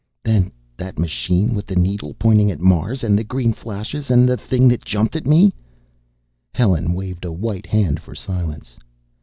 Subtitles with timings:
[0.23, 4.35] "Then that machine, with the needle pointing at Mars, and the green flashes, and the
[4.35, 5.53] thing that jumped at me"
[6.55, 8.77] Helen waved a white hand for silence.